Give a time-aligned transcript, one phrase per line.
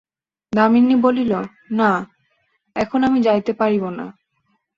[0.53, 1.31] দামিনী বলিল,
[1.71, 1.91] না,
[2.75, 4.05] এখন আমি যাইতে পারিব না।